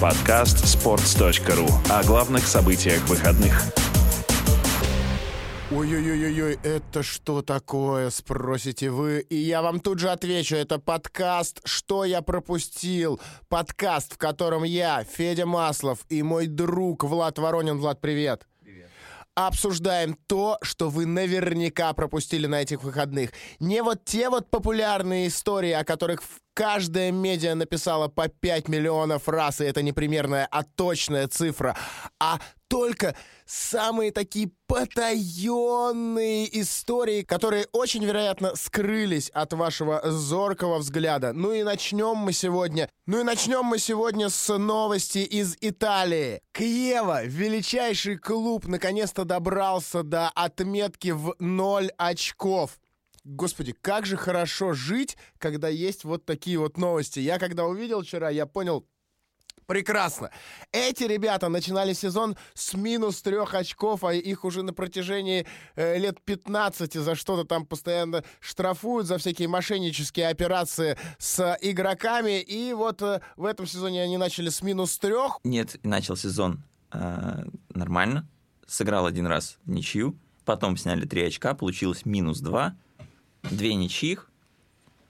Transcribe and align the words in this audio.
Подкаст 0.00 0.58
sports.ru 0.64 1.68
о 1.90 2.04
главных 2.04 2.46
событиях 2.46 3.04
выходных. 3.08 3.60
Ой-ой-ой-ой, 5.72 6.56
это 6.62 7.02
что 7.02 7.42
такое, 7.42 8.10
спросите 8.10 8.90
вы? 8.90 9.26
И 9.28 9.34
я 9.34 9.60
вам 9.60 9.80
тут 9.80 9.98
же 9.98 10.10
отвечу, 10.10 10.54
это 10.54 10.78
подкаст 10.78 11.60
«Что 11.64 12.04
я 12.04 12.22
пропустил?» 12.22 13.20
Подкаст, 13.48 14.14
в 14.14 14.18
котором 14.18 14.62
я, 14.62 15.02
Федя 15.02 15.46
Маслов 15.46 16.06
и 16.08 16.22
мой 16.22 16.46
друг 16.46 17.02
Влад 17.02 17.40
Воронин. 17.40 17.78
Влад, 17.78 18.00
привет. 18.00 18.46
Обсуждаем 19.38 20.18
то, 20.26 20.58
что 20.62 20.90
вы 20.90 21.06
наверняка 21.06 21.92
пропустили 21.92 22.48
на 22.48 22.60
этих 22.60 22.82
выходных. 22.82 23.30
Не 23.60 23.84
вот 23.84 24.04
те 24.04 24.30
вот 24.30 24.50
популярные 24.50 25.28
истории, 25.28 25.70
о 25.70 25.84
которых 25.84 26.22
каждая 26.54 27.12
медиа 27.12 27.54
написала 27.54 28.08
по 28.08 28.26
5 28.26 28.66
миллионов 28.66 29.28
раз, 29.28 29.60
и 29.60 29.64
это 29.64 29.80
не 29.80 29.92
примерная, 29.92 30.48
а 30.50 30.64
точная 30.64 31.28
цифра, 31.28 31.76
а 32.18 32.40
только 32.68 33.16
самые 33.46 34.12
такие 34.12 34.50
потаенные 34.66 36.60
истории, 36.60 37.22
которые 37.22 37.66
очень 37.72 38.04
вероятно 38.04 38.54
скрылись 38.54 39.30
от 39.30 39.54
вашего 39.54 40.02
зоркого 40.04 40.78
взгляда. 40.78 41.32
Ну 41.32 41.52
и 41.52 41.62
начнем 41.62 42.16
мы 42.16 42.32
сегодня. 42.32 42.90
Ну 43.06 43.20
и 43.20 43.24
начнем 43.24 43.64
мы 43.64 43.78
сегодня 43.78 44.28
с 44.28 44.56
новости 44.56 45.18
из 45.18 45.56
Италии. 45.60 46.42
Киева, 46.52 47.24
величайший 47.24 48.18
клуб, 48.18 48.66
наконец-то 48.66 49.24
добрался 49.24 50.02
до 50.02 50.28
отметки 50.28 51.08
в 51.08 51.34
0 51.38 51.90
очков. 51.96 52.78
Господи, 53.24 53.72
как 53.72 54.06
же 54.06 54.16
хорошо 54.16 54.72
жить, 54.72 55.16
когда 55.38 55.68
есть 55.68 56.04
вот 56.04 56.24
такие 56.24 56.58
вот 56.58 56.78
новости. 56.78 57.20
Я 57.20 57.38
когда 57.38 57.64
увидел 57.66 58.02
вчера, 58.02 58.30
я 58.30 58.46
понял, 58.46 58.86
Прекрасно. 59.68 60.30
Эти 60.72 61.04
ребята 61.04 61.50
начинали 61.50 61.92
сезон 61.92 62.38
с 62.54 62.72
минус 62.72 63.20
трех 63.20 63.52
очков, 63.52 64.02
а 64.02 64.14
их 64.14 64.46
уже 64.46 64.62
на 64.62 64.72
протяжении 64.72 65.46
э, 65.76 65.98
лет 65.98 66.22
15 66.22 66.94
за 66.94 67.14
что-то 67.14 67.44
там 67.44 67.66
постоянно 67.66 68.24
штрафуют, 68.40 69.06
за 69.06 69.18
всякие 69.18 69.46
мошеннические 69.46 70.28
операции 70.28 70.96
с 71.18 71.58
игроками. 71.60 72.40
И 72.40 72.72
вот 72.72 73.02
э, 73.02 73.20
в 73.36 73.44
этом 73.44 73.66
сезоне 73.66 74.02
они 74.02 74.16
начали 74.16 74.48
с 74.48 74.62
минус 74.62 74.98
трех. 74.98 75.38
Нет, 75.44 75.76
начал 75.82 76.16
сезон 76.16 76.64
э, 76.90 77.44
нормально. 77.68 78.26
Сыграл 78.66 79.04
один 79.04 79.26
раз 79.26 79.58
ничью. 79.66 80.18
Потом 80.46 80.78
сняли 80.78 81.04
три 81.04 81.24
очка, 81.24 81.52
получилось 81.52 82.06
минус 82.06 82.40
два. 82.40 82.74
Две 83.42 83.74
ничьих, 83.74 84.30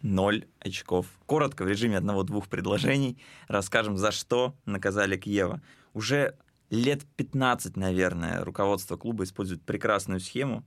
ноль 0.03 0.47
очков. 0.61 1.07
Коротко, 1.27 1.65
в 1.65 1.69
режиме 1.69 1.97
одного-двух 1.97 2.49
предложений, 2.49 3.19
расскажем, 3.49 3.97
за 3.97 4.13
что 4.13 4.55
наказали 4.65 5.17
Киева. 5.17 5.61
Уже 5.95 6.37
лет 6.71 7.05
15, 7.17 7.77
наверное, 7.77 8.45
руководство 8.45 8.97
клуба 8.97 9.25
использует 9.25 9.63
прекрасную 9.63 10.21
схему. 10.21 10.65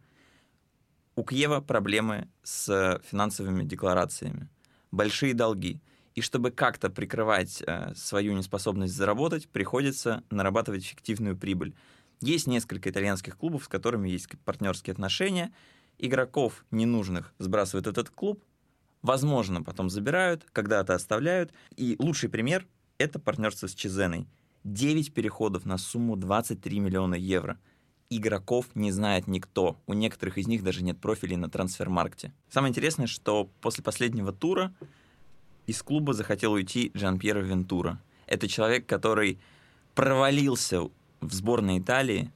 У 1.15 1.23
Киева 1.23 1.61
проблемы 1.61 2.29
с 2.43 3.01
финансовыми 3.09 3.63
декларациями. 3.63 4.49
Большие 4.91 5.33
долги. 5.33 5.81
И 6.15 6.21
чтобы 6.21 6.51
как-то 6.51 6.89
прикрывать 6.89 7.63
э, 7.65 7.93
свою 7.95 8.33
неспособность 8.33 8.93
заработать, 8.93 9.47
приходится 9.47 10.23
нарабатывать 10.29 10.85
фиктивную 10.85 11.37
прибыль. 11.37 11.73
Есть 12.19 12.47
несколько 12.47 12.89
итальянских 12.89 13.37
клубов, 13.37 13.63
с 13.63 13.67
которыми 13.69 14.09
есть 14.09 14.27
партнерские 14.43 14.91
отношения. 14.91 15.53
Игроков 15.97 16.65
ненужных 16.69 17.33
сбрасывает 17.39 17.87
этот 17.87 18.09
клуб, 18.09 18.43
возможно, 19.01 19.63
потом 19.63 19.89
забирают, 19.89 20.45
когда-то 20.51 20.93
оставляют. 20.95 21.51
И 21.75 21.95
лучший 21.99 22.29
пример— 22.29 22.65
это 22.97 23.19
партнерство 23.19 23.67
с 23.67 23.75
Чизеной. 23.75 24.27
9 24.63 25.13
переходов 25.13 25.65
на 25.65 25.77
сумму 25.77 26.15
23 26.15 26.79
миллиона 26.79 27.15
евро. 27.15 27.57
Игроков 28.09 28.67
не 28.75 28.91
знает 28.91 29.27
никто. 29.27 29.77
У 29.87 29.93
некоторых 29.93 30.37
из 30.37 30.47
них 30.47 30.63
даже 30.63 30.83
нет 30.83 30.99
профилей 30.99 31.37
на 31.37 31.49
трансфермаркте. 31.49 32.33
Самое 32.49 32.71
интересное, 32.71 33.07
что 33.07 33.49
после 33.61 33.83
последнего 33.83 34.31
тура 34.31 34.73
из 35.65 35.81
клуба 35.81 36.13
захотел 36.13 36.53
уйти 36.53 36.91
Джан 36.95 37.17
Пьеро 37.17 37.39
Вентура. 37.39 38.01
Это 38.27 38.47
человек, 38.47 38.85
который 38.85 39.39
провалился 39.95 40.81
в 41.21 41.33
сборной 41.33 41.79
Италии, 41.79 42.31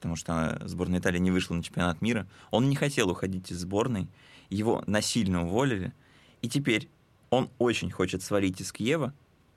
потому 0.00 0.16
что 0.16 0.58
сборная 0.64 0.98
Италии 0.98 1.18
не 1.18 1.30
вышла 1.30 1.54
на 1.54 1.62
чемпионат 1.62 2.00
мира. 2.00 2.26
Он 2.50 2.70
не 2.70 2.74
хотел 2.74 3.10
уходить 3.10 3.52
из 3.52 3.58
сборной, 3.58 4.08
его 4.48 4.82
насильно 4.86 5.44
уволили, 5.44 5.92
и 6.40 6.48
теперь 6.48 6.88
он 7.28 7.50
очень 7.58 7.90
хочет 7.90 8.22
свалить 8.22 8.62
из 8.62 8.72
Киева, 8.72 9.12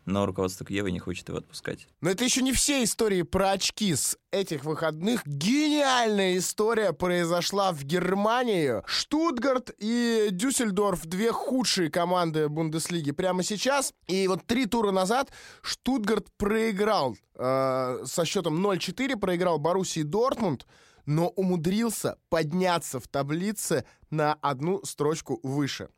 но 0.06 0.25
руководство 0.25 0.66
Киева 0.66 0.88
не 0.88 1.00
хочет 1.00 1.30
его 1.30 1.38
отпускать. 1.38 1.88
Но 2.02 2.09
это 2.09 2.24
еще 2.24 2.41
не 2.41 2.52
все 2.52 2.84
истории 2.84 3.22
про 3.22 3.52
очки 3.52 3.96
с 3.96 4.18
этих 4.31 4.66
выходных. 4.66 5.25
Гениальная 5.25 6.38
история 6.38 6.94
произошла 6.94 7.72
в 7.72 7.84
Германии. 7.84 8.81
Штутгарт 8.86 9.72
и 9.78 10.30
Дюссельдорф— 10.31 11.02
две 11.06 11.31
худшие 11.31 11.90
команды 11.90 12.50
Бундеслиги 12.50 13.12
прямо 13.12 13.44
сейчас. 13.44 13.94
И 14.08 14.28
вот 14.28 14.46
три 14.46 14.66
тура 14.66 14.91
назад 14.91 15.31
Штутгарт 15.62 16.28
проиграл 16.38 17.16
э, 17.35 18.03
со 18.06 18.25
счетом 18.25 18.66
0-4, 18.66 19.18
проиграл 19.18 19.59
Боруссии 19.59 20.03
Дортмунд 20.03 20.66
но 21.06 21.30
умудрился 21.30 22.18
подняться 22.30 23.00
в 23.00 23.08
таблице 23.08 23.85
на 24.09 24.34
одну 24.35 24.84
строчку 24.84 25.40
выше. 25.44 25.90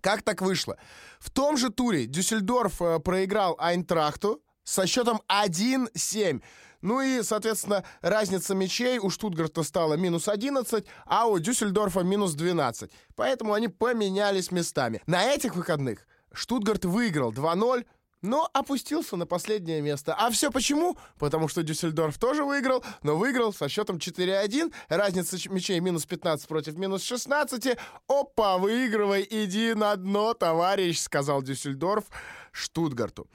Как 0.00 0.22
так 0.22 0.42
вышло? 0.42 0.76
В 1.18 1.30
том 1.30 1.56
же 1.56 1.70
туре 1.70 2.06
Дюссельдорф 2.06 2.80
э, 2.82 2.98
проиграл 3.00 3.56
Айнтрахту 3.58 4.42
со 4.64 4.86
счетом 4.86 5.22
1-7. 5.28 6.42
Ну 6.80 7.00
и, 7.00 7.22
соответственно, 7.22 7.84
разница 8.02 8.54
мячей 8.54 8.98
у 8.98 9.10
Штутгарта 9.10 9.62
стала 9.64 9.94
минус 9.94 10.28
11, 10.28 10.84
а 11.06 11.26
у 11.26 11.38
Дюссельдорфа 11.38 12.00
минус 12.00 12.34
12. 12.34 12.90
Поэтому 13.16 13.54
они 13.54 13.68
поменялись 13.68 14.52
местами. 14.52 15.02
На 15.06 15.24
этих 15.24 15.56
выходных 15.56 16.06
Штутгарт 16.32 16.84
выиграл 16.84 17.32
2-0, 17.32 17.84
но 18.22 18.48
опустился 18.52 19.16
на 19.16 19.26
последнее 19.26 19.80
место. 19.80 20.14
А 20.14 20.30
все 20.30 20.50
почему? 20.50 20.96
Потому 21.18 21.48
что 21.48 21.62
Дюссельдорф 21.62 22.18
тоже 22.18 22.44
выиграл, 22.44 22.84
но 23.02 23.16
выиграл 23.16 23.52
со 23.52 23.68
счетом 23.68 23.96
4-1. 23.96 24.72
Разница 24.88 25.36
мячей 25.50 25.80
минус 25.80 26.06
15 26.06 26.48
против 26.48 26.76
минус 26.76 27.02
16. 27.02 27.78
Опа, 28.08 28.58
выигрывай, 28.58 29.26
иди 29.28 29.74
на 29.74 29.94
дно, 29.96 30.34
товарищ, 30.34 30.98
сказал 30.98 31.42
Дюссельдорф 31.42 32.04
Штутгарту. 32.52 33.28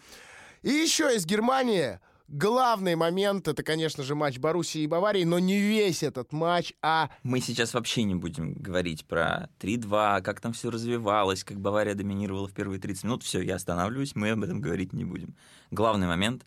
И 0.61 0.69
еще 0.69 1.15
из 1.15 1.25
Германии 1.25 1.99
главный 2.33 2.95
момент 2.95 3.47
это, 3.47 3.63
конечно 3.63 4.03
же, 4.03 4.15
матч 4.15 4.39
Боруссии 4.39 4.81
и 4.81 4.87
Баварии, 4.87 5.23
но 5.23 5.39
не 5.39 5.59
весь 5.59 6.03
этот 6.03 6.33
матч, 6.33 6.73
а... 6.81 7.09
Мы 7.23 7.39
сейчас 7.39 7.73
вообще 7.73 8.03
не 8.03 8.15
будем 8.15 8.53
говорить 8.53 9.05
про 9.05 9.49
3-2, 9.59 10.21
как 10.21 10.41
там 10.41 10.53
все 10.53 10.69
развивалось, 10.69 11.43
как 11.43 11.59
Бавария 11.59 11.95
доминировала 11.95 12.47
в 12.47 12.53
первые 12.53 12.79
30 12.79 13.03
минут. 13.05 13.23
Все, 13.23 13.41
я 13.41 13.55
останавливаюсь, 13.55 14.15
мы 14.15 14.31
об 14.31 14.43
этом 14.43 14.59
говорить 14.59 14.93
не 14.93 15.05
будем. 15.05 15.35
Главный 15.71 16.07
момент. 16.07 16.45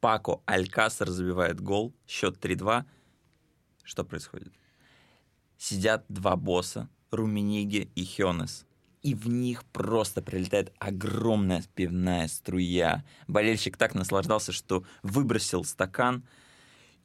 Пако 0.00 0.42
Алькасар 0.44 1.08
забивает 1.08 1.60
гол, 1.60 1.94
счет 2.06 2.36
3-2. 2.44 2.84
Что 3.84 4.04
происходит? 4.04 4.52
Сидят 5.56 6.04
два 6.08 6.36
босса, 6.36 6.90
Румениги 7.10 7.90
и 7.94 8.04
Хёнес 8.04 8.66
и 9.04 9.14
в 9.14 9.28
них 9.28 9.64
просто 9.66 10.22
прилетает 10.22 10.72
огромная 10.78 11.62
пивная 11.74 12.26
струя. 12.26 13.04
Болельщик 13.28 13.76
так 13.76 13.94
наслаждался, 13.94 14.50
что 14.50 14.82
выбросил 15.02 15.62
стакан, 15.62 16.24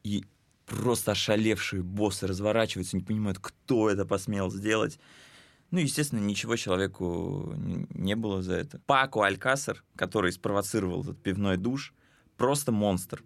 и 0.03 0.23
просто 0.65 1.11
ошалевшие 1.11 1.83
боссы 1.83 2.25
разворачиваются, 2.25 2.95
не 2.95 3.03
понимают, 3.03 3.39
кто 3.39 3.89
это 3.89 4.05
посмел 4.05 4.49
сделать. 4.49 4.97
Ну, 5.71 5.79
естественно, 5.79 6.21
ничего 6.21 6.55
человеку 6.55 7.53
не 7.57 8.15
было 8.15 8.41
за 8.41 8.53
это. 8.53 8.79
Пако 8.85 9.25
Алькасар, 9.25 9.83
который 9.97 10.31
спровоцировал 10.31 11.01
этот 11.01 11.21
пивной 11.21 11.57
душ, 11.57 11.93
просто 12.37 12.71
монстр. 12.71 13.25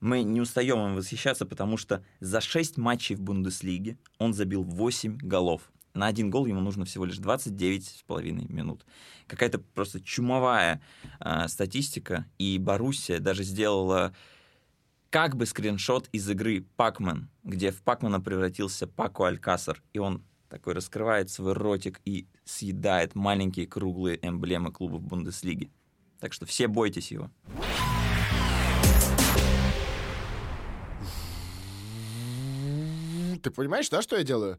Мы 0.00 0.24
не 0.24 0.42
устаем 0.42 0.78
им 0.88 0.94
восхищаться, 0.94 1.46
потому 1.46 1.78
что 1.78 2.04
за 2.20 2.42
6 2.42 2.76
матчей 2.76 3.16
в 3.16 3.22
Бундеслиге 3.22 3.98
он 4.18 4.34
забил 4.34 4.62
8 4.62 5.16
голов 5.16 5.72
на 5.94 6.06
один 6.06 6.30
гол 6.30 6.46
ему 6.46 6.60
нужно 6.60 6.84
всего 6.84 7.04
лишь 7.04 7.18
29,5 7.18 8.52
минут. 8.52 8.84
Какая-то 9.26 9.58
просто 9.58 10.00
чумовая 10.00 10.80
э, 11.20 11.48
статистика, 11.48 12.26
и 12.38 12.58
Боруссия 12.58 13.18
даже 13.18 13.42
сделала 13.42 14.14
как 15.10 15.36
бы 15.36 15.46
скриншот 15.46 16.08
из 16.12 16.28
игры 16.30 16.64
Пакман, 16.76 17.28
где 17.42 17.72
в 17.72 17.82
Пакмана 17.82 18.20
превратился 18.20 18.86
Пако 18.86 19.26
Алькасар, 19.26 19.82
и 19.92 19.98
он 19.98 20.22
такой 20.48 20.74
раскрывает 20.74 21.30
свой 21.30 21.52
ротик 21.52 22.00
и 22.04 22.26
съедает 22.44 23.14
маленькие 23.14 23.66
круглые 23.66 24.18
эмблемы 24.22 24.72
клубов 24.72 25.02
Бундеслиги. 25.02 25.70
Так 26.20 26.32
что 26.32 26.46
все 26.46 26.68
бойтесь 26.68 27.10
его. 27.10 27.30
Ты 33.42 33.50
понимаешь, 33.50 33.88
да, 33.88 34.02
что 34.02 34.16
я 34.16 34.22
делаю? 34.22 34.58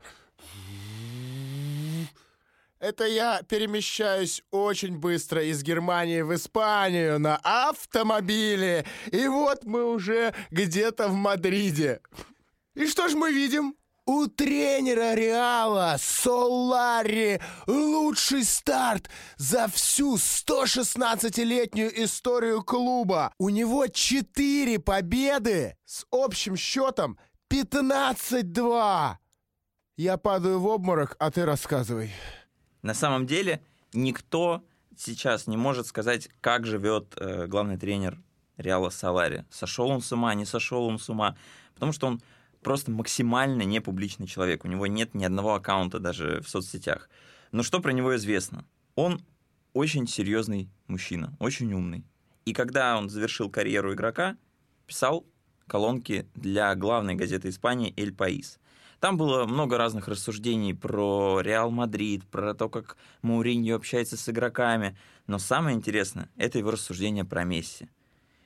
Это 2.81 3.05
я 3.05 3.43
перемещаюсь 3.43 4.41
очень 4.49 4.97
быстро 4.97 5.43
из 5.43 5.61
Германии 5.61 6.21
в 6.21 6.33
Испанию 6.33 7.19
на 7.19 7.39
автомобиле. 7.43 8.87
И 9.11 9.27
вот 9.27 9.65
мы 9.65 9.85
уже 9.85 10.33
где-то 10.49 11.07
в 11.07 11.13
Мадриде. 11.13 12.01
И 12.73 12.87
что 12.87 13.07
ж 13.07 13.13
мы 13.13 13.31
видим? 13.31 13.75
У 14.07 14.25
тренера 14.25 15.13
Реала 15.13 15.97
Солари 15.99 17.39
лучший 17.67 18.43
старт 18.43 19.11
за 19.37 19.67
всю 19.67 20.15
116-летнюю 20.15 22.03
историю 22.03 22.63
клуба. 22.63 23.31
У 23.37 23.49
него 23.49 23.85
4 23.85 24.79
победы 24.79 25.77
с 25.85 26.03
общим 26.09 26.55
счетом 26.57 27.19
15-2. 27.53 29.17
Я 29.97 30.17
падаю 30.17 30.59
в 30.59 30.65
обморок, 30.65 31.15
а 31.19 31.29
ты 31.29 31.45
рассказывай. 31.45 32.11
На 32.81 32.93
самом 32.93 33.25
деле 33.25 33.61
никто 33.93 34.63
сейчас 34.97 35.47
не 35.47 35.57
может 35.57 35.87
сказать, 35.87 36.29
как 36.41 36.65
живет 36.65 37.13
э, 37.17 37.47
главный 37.47 37.77
тренер 37.77 38.19
Реала 38.57 38.89
Салари. 38.89 39.45
Сошел 39.49 39.89
он 39.89 40.01
с 40.01 40.11
ума, 40.11 40.33
не 40.33 40.45
сошел 40.45 40.85
он 40.85 40.99
с 40.99 41.09
ума. 41.09 41.35
Потому 41.73 41.91
что 41.91 42.07
он 42.07 42.21
просто 42.61 42.91
максимально 42.91 43.63
не 43.63 43.79
публичный 43.79 44.27
человек. 44.27 44.65
У 44.65 44.67
него 44.67 44.87
нет 44.87 45.13
ни 45.13 45.23
одного 45.23 45.55
аккаунта 45.55 45.99
даже 45.99 46.41
в 46.41 46.49
соцсетях. 46.49 47.09
Но 47.51 47.63
что 47.63 47.79
про 47.79 47.91
него 47.91 48.15
известно? 48.15 48.65
Он 48.95 49.21
очень 49.73 50.07
серьезный 50.07 50.69
мужчина, 50.87 51.35
очень 51.39 51.73
умный. 51.73 52.05
И 52.45 52.53
когда 52.53 52.97
он 52.97 53.09
завершил 53.09 53.49
карьеру 53.49 53.93
игрока, 53.93 54.37
писал 54.87 55.25
колонки 55.67 56.27
для 56.35 56.73
главной 56.75 57.15
газеты 57.15 57.49
Испании 57.49 57.93
«Эль 57.97 58.13
Паис». 58.13 58.59
Там 59.01 59.17
было 59.17 59.47
много 59.47 59.79
разных 59.79 60.07
рассуждений 60.07 60.75
про 60.75 61.41
Реал 61.41 61.71
Мадрид, 61.71 62.23
про 62.27 62.53
то, 62.53 62.69
как 62.69 62.97
Мауриньо 63.23 63.75
общается 63.75 64.15
с 64.15 64.29
игроками. 64.29 64.95
Но 65.25 65.39
самое 65.39 65.75
интересное— 65.75 66.29
это 66.37 66.59
его 66.59 66.69
рассуждение 66.69 67.25
про 67.25 67.43
Месси. 67.43 67.89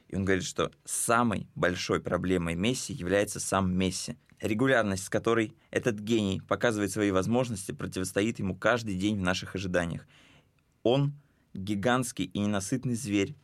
И 0.08 0.16
он 0.16 0.24
говорит, 0.24 0.46
что 0.46 0.72
самой 0.86 1.50
большой 1.56 2.00
проблемой 2.00 2.56
Месси 2.56 2.94
является 2.94 3.42
сам 3.42 3.78
Месси. 3.78 4.18
Регулярность, 4.40 5.04
с 5.04 5.10
которой 5.10 5.54
этот 5.72 6.00
гений 6.00 6.40
показывает 6.40 6.90
свои 6.90 7.12
возможности, 7.12 7.74
противостоит 7.74 8.40
ему 8.40 8.56
каждый 8.56 8.96
день 8.96 9.18
в 9.18 9.24
наших 9.24 9.56
ожиданиях. 9.56 10.08
Он 10.84 11.12
гигантский 11.54 12.26
и 12.26 12.40
ненасытный 12.40 12.96
зверь, 12.96 13.36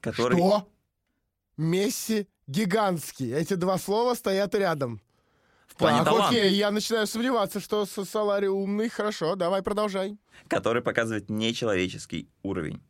который... 0.00 0.38
Что? 0.38 0.72
Месси 1.58 2.28
гигантский. 2.46 3.30
Эти 3.30 3.54
два 3.54 3.76
слова 3.76 4.14
стоят 4.14 4.54
рядом. 4.54 5.02
В 5.74 5.78
плане 5.78 5.98
так, 5.98 6.06
таланта. 6.06 6.28
окей, 6.28 6.52
я 6.54 6.70
начинаю 6.70 7.06
сомневаться, 7.06 7.58
что 7.60 7.84
С- 7.84 8.04
Солари 8.04 8.46
умный. 8.46 8.88
Хорошо, 8.88 9.34
давай 9.34 9.60
продолжай. 9.62 10.16
который 10.48 10.82
показывает 10.82 11.28
нечеловеческий 11.30 12.28
уровень. 12.42 12.80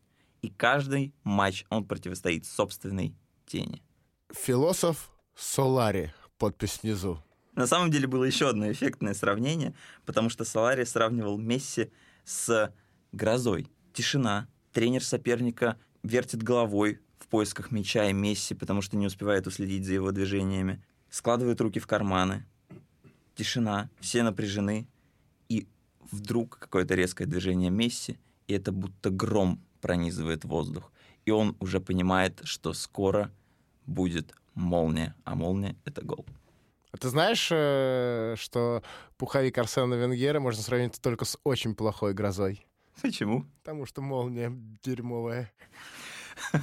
И 0.43 0.51
каждый 0.51 1.15
матч 1.25 1.65
он 1.71 1.87
противостоит 1.87 2.45
собственной 2.47 3.15
тени. 3.47 3.83
Философ 4.33 5.11
Солари. 5.35 6.13
Подпись 6.39 6.81
внизу. 6.83 7.19
На 7.55 7.67
самом 7.67 7.91
деле 7.91 8.07
было 8.07 8.25
еще 8.25 8.49
одно 8.51 8.71
эффектное 8.71 9.15
сравнение, 9.15 9.75
потому 10.05 10.29
что 10.29 10.45
Солари 10.45 10.85
сравнивал 10.85 11.39
Месси 11.39 11.91
с 12.25 12.71
грозой. 13.13 13.71
Тишина. 13.95 14.49
Тренер 14.73 15.03
соперника 15.05 15.79
вертит 16.03 16.43
головой 16.43 17.01
в 17.19 17.29
поисках 17.29 17.71
мяча 17.71 18.05
и 18.11 18.13
Месси, 18.13 18.55
потому 18.55 18.83
что 18.83 18.97
не 18.99 19.07
успевает 19.07 19.47
уследить 19.47 19.87
за 19.87 19.95
его 19.95 20.11
движениями. 20.11 20.85
Складывает 21.09 21.61
руки 21.61 21.79
в 21.79 21.87
карманы. 21.87 22.45
Тишина. 23.35 23.91
Все 24.01 24.23
напряжены. 24.23 24.87
И 25.49 25.67
вдруг 26.11 26.59
какое-то 26.59 26.95
резкое 26.95 27.27
движение 27.27 27.71
Месси, 27.71 28.19
и 28.47 28.55
это 28.55 28.73
будто 28.73 29.11
гром 29.11 29.61
пронизывает 29.81 30.45
воздух. 30.45 30.93
И 31.25 31.31
он 31.31 31.57
уже 31.61 31.81
понимает, 31.81 32.41
что 32.45 32.73
скоро 32.73 33.31
будет 33.87 34.35
молния, 34.55 35.15
а 35.25 35.35
молния— 35.35 35.77
это 35.85 36.03
гол. 36.03 36.25
А 36.93 36.97
ты 36.97 37.09
знаешь, 37.09 37.49
э, 37.51 38.37
что 38.39 38.83
пуховик 39.17 39.59
Арсена 39.59 39.95
Венгера 39.95 40.39
можно 40.39 40.63
сравнить 40.63 41.01
только 41.01 41.25
с 41.25 41.37
очень 41.43 41.75
плохой 41.75 42.15
грозой? 42.15 42.65
Почему? 43.03 43.47
Потому 43.63 43.85
что 43.85 44.01
молния 44.01 44.53
дерьмовая. 44.83 45.53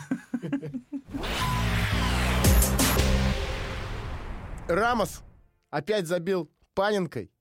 Рамос 4.67 5.21
опять 5.69 6.07
забил 6.07 6.49
паненкой. 6.73 7.31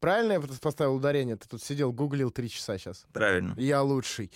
Правильно 0.00 0.32
я 0.32 0.40
поставил 0.40 0.96
ударение? 0.96 1.36
Ты 1.36 1.48
тут 1.48 1.62
сидел, 1.62 1.92
гуглил 1.92 2.30
три 2.30 2.48
часа 2.50 2.76
сейчас. 2.78 3.04
Правильно. 3.12 3.54
Я 3.56 3.82
лучший. 3.82 4.32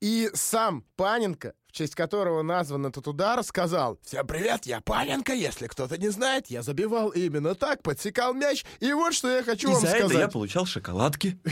И 0.00 0.30
сам 0.32 0.82
Паненко, 0.96 1.52
в 1.66 1.72
честь 1.72 1.94
которого 1.94 2.40
назван 2.42 2.86
этот 2.86 3.06
удар, 3.06 3.42
сказал 3.44 3.98
«Всем 4.02 4.26
привет, 4.26 4.64
я 4.64 4.80
Паненко, 4.80 5.34
если 5.34 5.66
кто-то 5.66 5.98
не 5.98 6.08
знает, 6.08 6.46
я 6.46 6.62
забивал 6.62 7.10
именно 7.10 7.54
так, 7.54 7.82
подсекал 7.82 8.32
мяч, 8.32 8.64
и 8.80 8.92
вот 8.94 9.12
что 9.12 9.28
я 9.28 9.42
хочу 9.42 9.68
И 9.68 9.72
вам 9.72 9.80
за 9.82 9.88
это 9.88 9.98
я 9.98 10.08
сказать». 10.08 10.32
получал 10.32 10.66
шоколадки. 10.66 11.38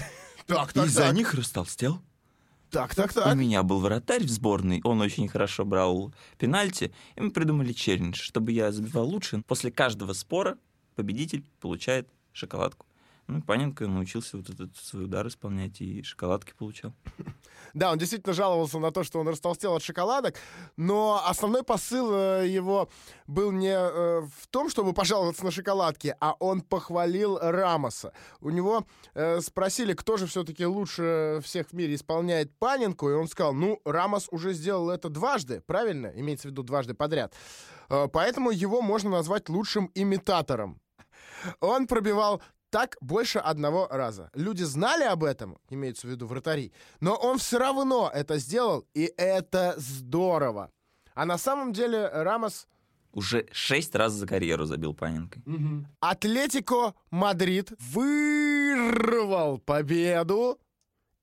Так, 0.47 0.71
И 0.71 0.75
так, 0.77 0.89
за 0.89 1.03
так, 1.03 1.13
них 1.15 1.35
растолстел. 1.35 2.01
так, 2.71 2.95
так, 2.95 3.11
У 3.11 3.15
так. 3.15 3.37
меня 3.37 3.63
был 3.63 3.81
вратарь 3.81 4.25
в 4.25 4.31
сборной, 4.31 4.81
он 4.83 5.03
очень 5.03 5.29
хорошо 5.29 5.67
брал 5.67 6.15
пенальти, 6.39 6.95
и 7.17 7.21
мы 7.21 7.33
придумали 7.33 7.75
челлендж, 7.75 8.15
чтобы 8.19 8.53
я 8.53 8.73
забивал 8.73 9.07
лучше. 9.07 9.43
После 9.47 9.71
каждого 9.71 10.15
спора 10.15 10.57
победитель 10.99 11.45
получает 11.61 12.09
шоколадку. 12.33 12.85
Ну, 13.29 13.43
Паненко 13.43 13.87
научился 13.87 14.39
вот 14.39 14.49
этот 14.49 14.75
свой 14.77 15.05
удар 15.05 15.29
исполнять 15.29 15.83
и 15.83 16.03
шоколадки 16.03 16.55
получал. 16.59 16.93
Да, 17.75 17.93
он 17.93 17.99
действительно 17.99 18.33
жаловался 18.33 18.79
на 18.79 18.91
то, 18.91 19.05
что 19.05 19.21
он 19.21 19.29
растолстел 19.29 19.75
от 19.75 19.83
шоколадок, 19.83 20.37
но 20.79 21.23
основной 21.27 21.63
посыл 21.63 22.11
э, 22.15 22.49
его 22.49 22.89
был 23.27 23.53
не 23.53 23.75
э, 23.75 24.23
в 24.23 24.47
том, 24.49 24.71
чтобы 24.71 24.95
пожаловаться 24.95 25.45
на 25.45 25.51
шоколадки, 25.51 26.17
а 26.19 26.35
он 26.39 26.63
похвалил 26.63 27.39
Рамоса. 27.39 28.15
У 28.41 28.49
него 28.49 28.87
э, 29.13 29.41
спросили, 29.41 29.93
кто 29.93 30.17
же 30.17 30.27
все-таки 30.27 30.65
лучше 30.65 31.41
всех 31.45 31.69
в 31.69 31.73
мире 31.75 31.97
исполняет 31.97 32.57
Паненку, 32.59 33.11
и 33.11 33.13
он 33.13 33.29
сказал, 33.29 33.53
ну, 33.53 33.79
Рамос 33.85 34.29
уже 34.31 34.55
сделал 34.55 34.89
это 34.89 35.11
дважды, 35.11 35.61
правильно? 35.61 36.11
Имеется 36.17 36.49
в 36.49 36.53
виду 36.53 36.63
дважды 36.63 36.95
подряд. 36.95 37.35
Поэтому 37.89 38.51
его 38.51 38.81
можно 38.81 39.11
назвать 39.11 39.51
лучшим 39.51 39.91
имитатором. 39.95 40.81
Он 41.61 41.87
пробивал 41.87 42.43
так 42.71 42.97
больше 43.01 43.39
одного 43.39 43.89
раза. 43.89 44.31
Люди 44.35 44.63
знали 44.63 45.05
об 45.05 45.25
этом, 45.25 45.59
имеется 45.71 46.07
в 46.07 46.11
виду 46.11 46.27
вратари, 46.27 46.73
но 47.01 47.15
он 47.15 47.39
все 47.39 47.59
равно 47.59 48.11
это 48.13 48.39
сделал, 48.39 48.87
и 48.95 49.13
это 49.17 49.75
здорово. 49.77 50.71
А 51.15 51.25
на 51.25 51.39
самом 51.39 51.73
деле 51.73 52.09
Рамос... 52.09 52.67
Уже 53.13 53.47
шесть 53.53 53.95
раз 53.95 54.13
за 54.13 54.27
карьеру 54.27 54.67
забил 54.67 54.95
Паненко. 54.95 55.41
Атлетико 56.01 56.95
Мадрид 57.11 57.73
вырвал 57.79 59.59
победу, 59.59 60.61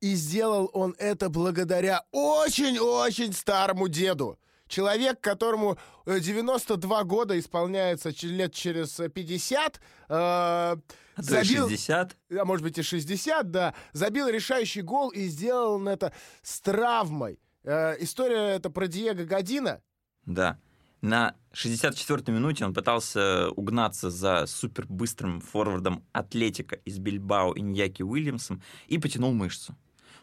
и 0.01 0.15
сделал 0.15 0.69
он 0.73 0.95
это 0.97 1.29
благодаря 1.29 2.03
очень-очень 2.11 3.33
старому 3.33 3.87
деду. 3.87 4.37
Человек, 4.67 5.21
которому 5.21 5.77
э, 6.05 6.19
92 6.19 7.03
года 7.03 7.37
исполняется 7.37 8.11
лет 8.23 8.53
через 8.53 8.99
э, 8.99 9.09
50, 9.09 9.75
э, 9.75 9.79
А 10.09 10.75
то 11.15 11.21
и 11.21 11.23
забил, 11.23 11.69
60. 11.69 12.17
а 12.39 12.45
может 12.45 12.63
быть 12.63 12.77
и 12.77 12.81
60, 12.81 13.51
да, 13.51 13.73
забил 13.93 14.27
решающий 14.27 14.81
гол 14.81 15.09
и 15.09 15.25
сделал 15.27 15.75
он 15.75 15.87
это 15.87 16.13
с 16.41 16.59
травмой. 16.61 17.39
Э, 17.63 17.95
история 17.99 18.55
это 18.55 18.69
про 18.69 18.87
Диего 18.87 19.23
Година. 19.23 19.81
Да. 20.25 20.59
На 21.01 21.35
64-й 21.53 22.31
минуте 22.31 22.65
он 22.65 22.73
пытался 22.73 23.49
угнаться 23.51 24.09
за 24.09 24.47
супербыстрым 24.47 25.39
форвардом 25.39 26.03
Атлетика 26.13 26.77
из 26.77 26.97
Бильбао 26.97 27.53
Иньяки 27.55 28.01
Уильямсом 28.01 28.63
и 28.87 28.97
потянул 28.97 29.31
мышцу. 29.31 29.75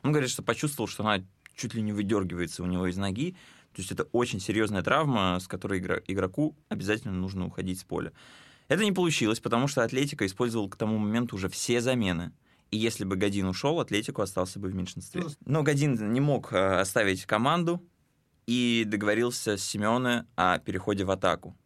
Он 0.03 0.11
говорит, 0.11 0.31
что 0.31 0.43
почувствовал, 0.43 0.89
что 0.89 1.05
она 1.05 1.25
чуть 1.55 1.75
ли 1.75 1.83
не 1.83 1.93
выдергивается 1.93 2.65
у 2.65 2.67
него 2.67 2.89
из 2.89 2.97
ноги. 2.97 3.37
То 3.75 3.81
есть 3.81 3.91
это 3.91 4.05
очень 4.13 4.41
серьезная 4.41 4.83
травма, 4.83 5.39
с 5.41 5.49
которой 5.49 5.81
игроку 5.81 6.57
обязательно 6.69 7.15
нужно 7.15 7.47
уходить 7.47 7.81
с 7.81 7.85
поля. 7.85 8.13
Это 8.69 8.85
не 8.85 8.93
получилось, 8.93 9.41
потому 9.41 9.67
что 9.69 9.83
Атлетика 9.83 10.25
использовал 10.27 10.69
к 10.69 10.77
тому 10.77 10.99
моменту 10.99 11.37
уже 11.37 11.49
все 11.49 11.81
замены. 11.81 12.33
И 12.71 12.79
если 12.79 13.05
бы 13.05 13.17
Годин 13.17 13.47
ушел, 13.47 13.81
Атлетику 13.81 14.23
остался 14.23 14.59
бы 14.59 14.69
в 14.69 14.75
меньшинстве. 14.75 15.25
Но 15.45 15.63
Годин 15.63 16.13
не 16.13 16.21
мог 16.21 16.53
э, 16.53 16.81
оставить 16.81 17.27
команду 17.27 17.83
и 18.47 18.85
договорился 18.87 19.57
с 19.57 19.63
Симеоне 19.63 20.27
о 20.37 20.59
переходе 20.59 21.05
в 21.05 21.11
атаку. 21.11 21.57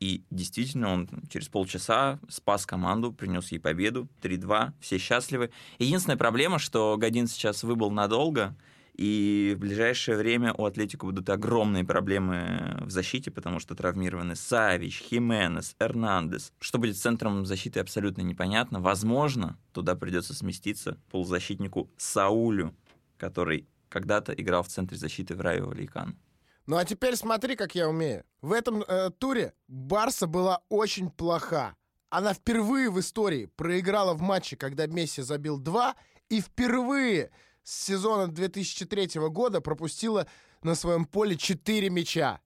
И 0.00 0.22
действительно, 0.30 0.92
он 0.92 1.08
через 1.28 1.48
полчаса 1.48 2.20
спас 2.28 2.66
команду, 2.66 3.12
принес 3.12 3.50
ей 3.50 3.58
победу, 3.58 4.08
3-2, 4.22 4.72
все 4.80 4.98
счастливы. 4.98 5.50
Единственная 5.78 6.16
проблема, 6.16 6.58
что 6.58 6.96
Годин 6.96 7.26
сейчас 7.26 7.62
выбыл 7.64 7.90
надолго, 7.90 8.56
И 8.98 9.54
в 9.56 9.60
ближайшее 9.60 10.18
время 10.18 10.52
у 10.52 10.64
Атлетико 10.64 11.06
будут 11.06 11.30
огромные 11.30 11.84
проблемы 11.84 12.78
в 12.80 12.90
защите, 12.90 13.30
потому 13.30 13.60
что 13.60 13.76
травмированы 13.76 14.34
Савич, 14.34 15.04
Хименес, 15.08 15.76
Эрнандес. 15.78 16.52
Что 16.58 16.78
будет 16.78 16.98
центром 16.98 17.46
защиты, 17.46 17.78
абсолютно 17.78 18.22
непонятно. 18.22 18.80
Возможно, 18.80 19.56
туда 19.72 19.94
придется 19.94 20.34
сместиться 20.34 20.98
полузащитнику 21.12 21.88
Саулю, 21.96 22.74
который 23.18 23.68
когда-то 23.88 24.32
играл 24.32 24.64
в 24.64 24.68
центре 24.68 24.98
защиты 24.98 25.36
в 25.36 25.40
Райо 25.40 25.66
Валикан. 25.66 26.18
Ну 26.66 26.76
а 26.76 26.84
теперь 26.84 27.14
смотри, 27.14 27.54
как 27.54 27.76
я 27.76 27.88
умею. 27.88 28.24
В 28.42 28.52
этом 28.52 28.82
э, 28.82 29.10
туре 29.16 29.54
Барса 29.68 30.26
была 30.26 30.60
очень 30.68 31.08
плоха. 31.08 31.76
Она 32.10 32.34
впервые 32.34 32.90
в 32.90 32.98
истории 32.98 33.46
проиграла 33.46 34.14
в 34.14 34.22
матче, 34.22 34.56
когда 34.56 34.88
Месси 34.88 35.22
забил 35.22 35.58
два, 35.58 35.94
и 36.28 36.40
впервые 36.40 37.30
с 37.68 37.84
сезона 37.84 38.28
2003 38.28 39.20
года 39.28 39.60
пропустила 39.60 40.26
на 40.62 40.74
своем 40.74 41.04
поле 41.04 41.36
4 41.36 41.90
мяча. 41.90 42.40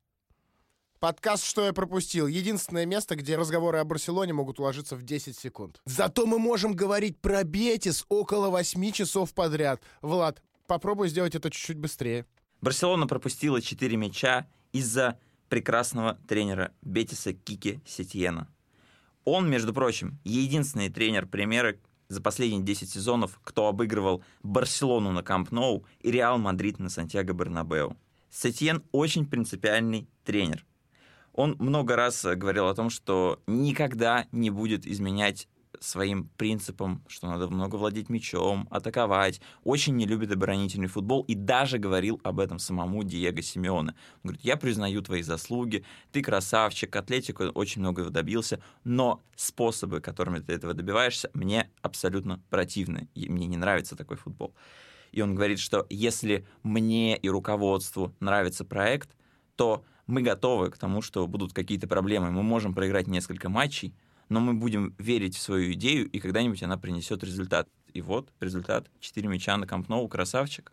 Подкаст 0.99 1.45
«Что 1.45 1.65
я 1.65 1.73
пропустил»— 1.73 2.27
единственное 2.29 2.87
место, 2.87 3.15
где 3.15 3.37
разговоры 3.37 3.79
о 3.79 3.85
Барселоне 3.85 4.33
могут 4.33 4.59
уложиться 4.59 4.97
в 4.97 5.05
10 5.05 5.39
секунд. 5.39 5.81
Зато 5.85 6.27
мы 6.27 6.41
можем 6.41 6.75
говорить 6.75 7.21
про 7.21 7.45
Бетис 7.45 8.05
около 8.09 8.51
8 8.51 8.91
часов 8.91 9.33
подряд. 9.33 9.81
Влад, 10.01 10.43
попробуй 10.67 11.09
сделать 11.09 11.37
это 11.37 11.51
чуть-чуть 11.51 11.79
быстрее. 11.79 12.27
Барселона 12.61 13.07
пропустила 13.07 13.63
4 13.63 13.97
мяча 13.97 14.49
из-за 14.73 15.21
прекрасного 15.49 16.19
тренера 16.27 16.73
Бетиса 16.83 17.33
Кики 17.33 17.81
Сетьена. 17.87 18.49
Он, 19.25 19.49
между 19.49 19.73
прочим, 19.73 20.19
единственный 20.25 20.89
тренер 20.89 21.27
Примеры 21.27 21.77
за 22.13 22.21
последние 22.21 22.63
10 22.63 22.91
сезонов, 22.91 23.41
кто 23.43 23.67
обыгрывал 23.67 24.23
Барселону 24.43 25.13
на 25.13 25.23
Камп 25.23 25.51
Ноу 25.51 25.85
и 26.01 26.11
Реал 26.11 26.39
Мадрид 26.39 26.79
на 26.79 26.89
Сантьяго 26.89 27.33
Бернабеу. 27.33 27.97
Сетьен 28.31 28.83
очень 28.93 29.27
принципиальный 29.27 30.09
тренер. 30.25 30.65
Он 31.33 31.57
много 31.59 31.97
раз 31.97 32.25
говорил 32.25 32.69
о 32.69 32.75
том, 32.75 32.91
что 32.91 33.43
никогда 33.47 34.27
не 34.33 34.51
будет 34.51 34.87
изменять 34.87 35.49
своим 35.83 36.29
принципам, 36.37 37.03
что 37.09 37.27
надо 37.27 37.49
много 37.49 37.77
владеть 37.77 38.09
мячом, 38.09 38.69
атаковать. 38.71 39.41
Очень 39.65 39.97
не 39.97 40.07
любит 40.07 40.33
оборонительный 40.33 40.89
футбол 40.89 41.23
и 41.23 41.35
даже 41.35 41.79
говорил 41.79 42.21
об 42.25 42.41
этом 42.41 42.59
самому 42.59 43.03
Диего 43.05 43.43
Симеоне. 43.43 43.91
Он 43.91 43.97
говорит, 44.25 44.45
я 44.45 44.57
признаю 44.57 45.03
твои 45.03 45.23
заслуги, 45.23 45.85
ты 46.13 46.23
красавчик, 46.23 46.95
Атлетику 46.95 47.45
очень 47.45 47.81
многого 47.81 48.11
добился, 48.11 48.63
но 48.85 49.21
способы, 49.37 50.01
которыми 50.01 50.39
ты 50.39 50.53
этого 50.53 50.75
добиваешься, 50.75 51.31
мне 51.35 51.69
абсолютно 51.83 52.41
противны. 52.51 53.09
И 53.15 53.29
мне 53.29 53.47
не 53.47 53.57
нравится 53.57 53.97
такой 53.97 54.17
футбол. 54.17 54.55
И 55.11 55.21
он 55.21 55.35
говорит, 55.35 55.59
что 55.59 55.87
если 55.91 56.47
мне 56.63 57.17
и 57.17 57.29
руководству 57.29 58.15
нравится 58.21 58.65
проект, 58.65 59.11
то 59.57 59.85
мы 60.07 60.23
готовы 60.23 60.71
к 60.71 60.79
тому, 60.79 61.03
что 61.03 61.27
будут 61.27 61.53
какие-то 61.53 61.87
проблемы. 61.87 62.31
Мы 62.31 62.43
можем 62.43 62.75
проиграть 62.75 63.07
несколько 63.07 63.49
матчей, 63.49 63.95
но 64.33 64.41
мы 64.41 64.55
будем 64.55 64.95
верить 64.99 65.37
в 65.37 65.43
свою 65.43 65.75
идею, 65.75 66.11
и 66.11 66.19
когда-нибудь 66.19 66.63
она 66.63 66.79
принесет 66.79 67.23
результат. 67.23 67.69
И 67.93 68.01
вот 68.01 68.33
результат. 68.41 68.91
Четыре 68.99 69.29
мяча 69.29 69.57
на 69.59 69.67
Камп 69.67 69.91
Ноу, 69.91 70.09
красавчик. 70.09 70.73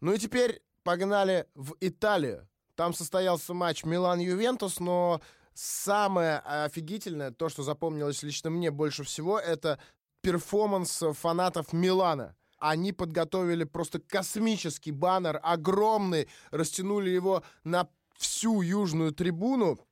Ну 0.00 0.14
и 0.14 0.18
теперь 0.18 0.62
погнали 0.82 1.46
в 1.54 1.76
Италию. 1.80 2.48
Там 2.74 2.94
состоялся 2.94 3.52
матч 3.52 3.84
Милан-Ювентус, 3.84 4.80
но 4.80 5.20
самое 5.52 6.38
офигительное, 6.38 7.30
то, 7.30 7.50
что 7.50 7.62
запомнилось 7.62 8.22
лично 8.22 8.48
мне 8.48 8.70
больше 8.70 9.04
всего, 9.04 9.38
это 9.38 9.78
перформанс 10.22 11.02
фанатов 11.12 11.74
Милана. 11.74 12.34
Они 12.58 12.92
подготовили 12.92 13.64
просто 13.64 13.98
космический 13.98 14.92
баннер, 14.92 15.38
огромный, 15.42 16.28
растянули 16.50 17.10
его 17.10 17.42
на 17.64 17.88
всю 18.16 18.62
южную 18.62 19.12
трибуну 19.12 19.85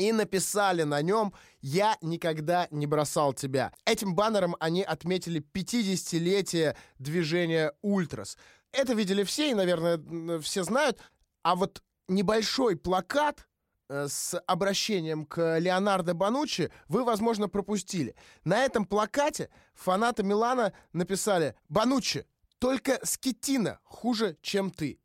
и 0.00 0.12
написали 0.12 0.82
на 0.84 1.02
нем 1.02 1.34
«Я 1.60 1.98
никогда 2.00 2.66
не 2.70 2.86
бросал 2.86 3.34
тебя». 3.34 3.70
Этим 3.84 4.14
баннером 4.14 4.56
они 4.58 4.82
отметили 4.82 5.44
50-летие 5.52 6.74
движения 6.98 7.74
«Ультрас». 7.82 8.38
Это 8.72 8.94
видели 8.94 9.24
все, 9.24 9.50
и, 9.50 9.54
наверное, 9.54 10.40
все 10.40 10.64
знают. 10.64 10.98
А 11.42 11.54
вот 11.54 11.82
небольшой 12.08 12.76
плакат 12.76 13.46
э, 13.90 14.06
с 14.08 14.38
обращением 14.46 15.26
к 15.26 15.58
Леонардо 15.58 16.14
Бануччи 16.14 16.70
вы, 16.88 17.04
возможно, 17.04 17.50
пропустили. 17.50 18.14
На 18.44 18.64
этом 18.64 18.86
плакате 18.86 19.50
фанаты 19.74 20.22
Милана 20.22 20.72
написали 20.94 21.56
«Бануччи, 21.68 22.24
только 22.58 23.00
Скеттина 23.04 23.80
хуже, 23.84 24.38
чем 24.40 24.70
ты». 24.70 24.98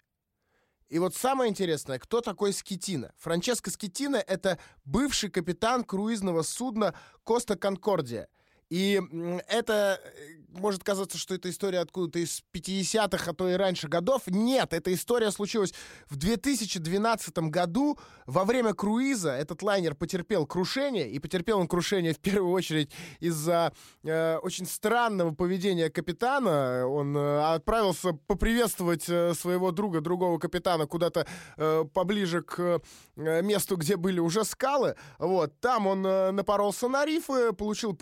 И 0.89 1.00
вот 1.00 1.15
самое 1.15 1.50
интересное, 1.50 1.98
кто 1.98 2.22
такой 2.22 2.54
Скетина? 2.54 3.12
Франческо 3.18 3.72
Скетина— 3.72 4.18
это 4.27 4.60
бывший 4.84 5.30
капитан 5.30 5.84
круизного 5.84 6.44
судна 6.44 6.94
«Коста 7.24 7.56
Конкордия». 7.56 8.27
И 8.69 9.01
это 9.48 10.00
э, 10.03 10.60
может 10.60 10.84
казаться, 10.84 11.17
что 11.17 11.36
это 11.36 11.50
история 11.50 11.79
откуда-то 11.79 12.19
из 12.19 12.41
50-х, 12.53 13.31
а 13.31 13.34
то 13.34 13.50
и 13.50 13.53
раньше 13.53 13.88
годов. 13.88 14.24
Нет, 14.27 14.74
эта 14.74 14.93
история 14.93 15.31
случилась 15.31 15.74
в 16.10 16.15
2012 16.15 17.38
году. 17.50 17.98
Во 18.25 18.43
время 18.43 18.74
круиза 18.74 19.31
этот 19.31 19.62
лайнер 19.62 19.95
потерпел 19.95 20.45
крушение, 20.45 21.10
и 21.10 21.19
потерпел 21.19 21.60
он 21.60 21.67
крушение 21.67 22.13
в 22.13 22.19
первую 22.19 22.51
очередь 22.53 22.91
из-за 23.19 23.74
э, 24.03 24.38
очень 24.38 24.65
странного 24.65 25.34
поведения 25.34 25.89
капитана. 25.89 26.88
Он 26.88 27.15
э, 27.15 27.53
отправился 27.53 28.13
поприветствовать 28.13 29.07
э, 29.07 29.34
своего 29.34 29.72
друга, 29.72 30.01
другого 30.01 30.39
капитана, 30.39 30.88
куда-то 30.88 31.27
э, 31.57 31.86
поближе 31.93 32.41
к 32.41 32.81
э, 33.15 33.41
месту, 33.41 33.77
где 33.77 33.95
были 33.95 34.19
уже 34.19 34.43
скалы. 34.43 34.95
Вот, 35.19 35.60
там 35.60 35.88
он 35.88 36.05
э, 36.05 36.31
напоролся 36.31 36.88
на 36.88 37.05
рифы, 37.05 37.53
получил 37.53 37.93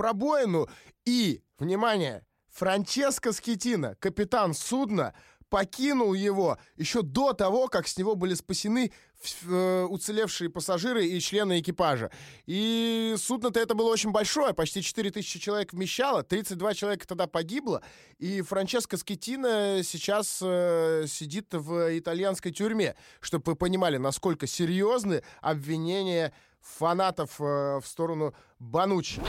пробоину, 0.53 0.67
и, 1.05 1.41
внимание, 1.57 2.25
Франческо 2.51 3.33
Скетина, 3.33 3.95
капитан 3.99 4.53
судна, 4.53 5.13
покинул 5.49 6.13
его 6.13 6.57
еще 6.77 7.03
до 7.03 7.33
того, 7.33 7.67
как 7.67 7.87
с 7.87 7.97
него 7.97 8.15
были 8.15 8.33
спасены 8.33 8.91
э, 9.45 9.87
уцелевшие 9.87 10.49
пассажиры 10.49 11.05
и 11.05 11.19
члены 11.19 11.59
экипажа. 11.59 12.09
И 12.47 13.13
судно-то 13.17 13.59
это 13.59 13.75
было 13.75 13.91
очень 13.91 14.11
большое, 14.11 14.55
почти 14.55 14.81
4000 14.81 15.39
человек 15.39 15.73
вмещало, 15.73 16.23
32 16.23 16.73
человека 16.73 17.07
тогда 17.07 17.27
погибло, 17.27 17.83
и 18.17 18.41
Франческо 18.41 18.97
Скетина 18.97 19.81
сейчас 19.83 20.39
э, 20.41 21.05
сидит 21.07 21.53
в 21.53 21.99
итальянской 21.99 22.51
тюрьме, 22.51 22.95
чтобы 23.19 23.51
вы 23.51 23.55
понимали, 23.55 23.97
насколько 23.97 24.47
серьезны 24.47 25.21
обвинения 25.41 26.33
фанатов 26.63 27.39
э, 27.39 27.79
в 27.79 27.85
сторону 27.85 28.33
Банучи. 28.59 29.21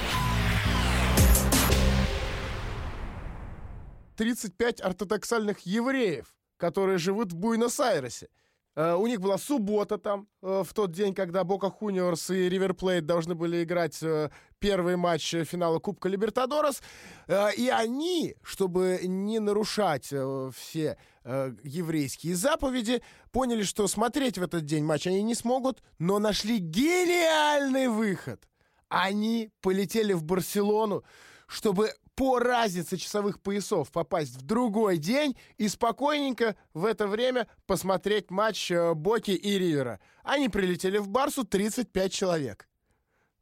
35 4.16 4.80
ортодоксальных 4.80 5.60
евреев, 5.60 6.34
которые 6.56 6.98
живут 6.98 7.32
в 7.32 7.36
Буэнос-Айресе. 7.36 8.28
Uh, 8.76 8.96
у 8.96 9.06
них 9.06 9.20
была 9.20 9.38
суббота 9.38 9.98
там, 9.98 10.26
uh, 10.42 10.64
в 10.64 10.74
тот 10.74 10.90
день, 10.90 11.14
когда 11.14 11.44
Бока 11.44 11.70
Хуниорс 11.70 12.30
и 12.30 12.48
Ривер 12.48 12.74
Плейт 12.74 13.06
должны 13.06 13.36
были 13.36 13.62
играть 13.62 14.02
uh, 14.02 14.32
первый 14.58 14.96
матч 14.96 15.30
финала 15.44 15.78
Кубка 15.78 16.08
Либертадорос. 16.08 16.82
И 17.28 17.70
они, 17.72 18.34
чтобы 18.42 18.98
не 19.04 19.38
нарушать 19.38 20.06
все 20.06 20.96
еврейские 21.22 22.34
заповеди, 22.34 23.02
поняли, 23.30 23.62
что 23.62 23.86
смотреть 23.88 24.38
в 24.38 24.42
этот 24.42 24.64
день 24.64 24.84
матч 24.84 25.06
они 25.06 25.22
не 25.22 25.34
смогут, 25.34 25.82
но 25.98 26.18
нашли 26.18 26.58
гениальный 26.58 27.88
выход. 27.88 28.48
Они 28.88 29.50
полетели 29.60 30.14
в 30.14 30.24
Барселону, 30.24 31.04
чтобы 31.46 31.90
по 32.14 32.38
разнице 32.38 32.96
часовых 32.96 33.40
поясов 33.40 33.90
попасть 33.90 34.36
в 34.36 34.42
другой 34.42 34.98
день 34.98 35.36
и 35.56 35.68
спокойненько 35.68 36.56
в 36.72 36.84
это 36.84 37.06
время 37.06 37.48
посмотреть 37.66 38.30
матч 38.30 38.70
э, 38.70 38.94
Боки 38.94 39.32
и 39.32 39.58
Ривера. 39.58 40.00
Они 40.22 40.48
прилетели 40.48 40.98
в 40.98 41.08
Барсу 41.08 41.44
35 41.44 42.12
человек. 42.12 42.68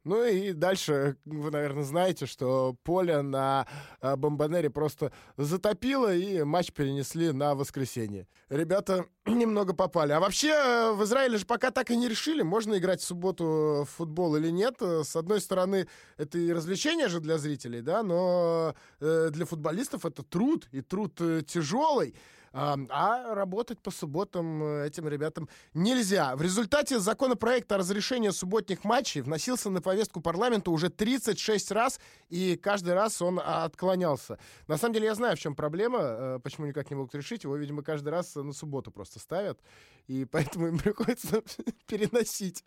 Ну 0.03 0.25
и 0.25 0.51
дальше 0.51 1.15
вы, 1.23 1.49
наверное, 1.49 1.83
знаете, 1.83 2.25
что 2.25 2.75
поле 2.83 3.21
на 3.21 3.65
э, 4.01 4.15
Бомбонере 4.17 4.69
просто 4.69 5.13
затопило, 5.37 6.13
и 6.13 6.43
матч 6.43 6.73
перенесли 6.73 7.31
на 7.31 7.55
воскресенье. 7.55 8.27
Ребята 8.49 9.05
немного 9.25 9.73
попали. 9.73 10.11
А 10.11 10.19
вообще 10.19 10.49
э, 10.49 10.91
в 10.91 11.03
Израиле 11.05 11.37
же 11.37 11.45
пока 11.45 11.71
так 11.71 11.89
и 11.89 11.95
не 11.95 12.09
решили, 12.09 12.41
можно 12.41 12.77
играть 12.77 12.99
в 12.99 13.05
субботу 13.05 13.85
в 13.87 13.89
футбол 13.95 14.35
или 14.35 14.49
нет. 14.49 14.81
С 14.81 15.15
одной 15.15 15.39
стороны, 15.39 15.87
это 16.17 16.37
и 16.37 16.51
развлечение 16.51 17.07
же 17.07 17.21
для 17.21 17.37
зрителей, 17.37 17.81
да, 17.81 18.03
но 18.03 18.75
э, 18.99 19.29
для 19.31 19.45
футболистов 19.45 20.05
это 20.05 20.21
труд, 20.21 20.67
и 20.71 20.81
труд 20.81 21.15
тяжелый. 21.47 22.13
А, 22.55 22.77
а 22.89 23.33
работать 23.33 23.79
по 23.79 23.89
субботам 23.89 24.63
э, 24.63 24.87
этим 24.87 25.07
ребятам 25.07 25.49
нельзя. 25.73 26.35
В 26.35 26.41
результате 26.43 26.99
законопроекта 26.99 27.75
о 27.75 27.77
разрешении 27.79 28.29
субботних 28.29 28.83
матчей 28.83 29.21
вносился 29.21 29.71
на 29.71 29.81
повестку 29.81 30.21
парламента 30.21 30.69
уже 30.69 30.89
36 30.89 31.71
раз, 31.71 31.99
и 32.29 32.55
каждый 32.55 32.93
раз 32.93 33.23
он 33.23 33.39
отклонялся. 33.43 34.37
На 34.67 34.77
самом 34.77 34.93
деле 34.93 35.07
я 35.07 35.15
знаю, 35.15 35.35
в 35.35 35.39
чем 35.39 35.55
проблема, 35.55 35.99
э, 35.99 36.39
почему 36.43 36.67
никак 36.67 36.91
не 36.91 36.95
могут 36.95 37.15
решить. 37.15 37.43
Его, 37.43 37.55
видимо, 37.55 37.81
каждый 37.81 38.09
раз 38.09 38.35
на 38.35 38.53
субботу 38.53 38.91
просто 38.91 39.17
ставят, 39.19 39.59
и 40.05 40.25
поэтому 40.25 40.67
им 40.67 40.77
приходится 40.79 41.41
переносить. 41.87 42.63